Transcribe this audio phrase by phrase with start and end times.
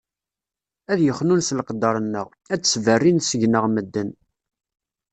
[0.91, 4.09] Ad yexnunes leqder-nneɣ, ad d-sberrin seg-neɣ medden.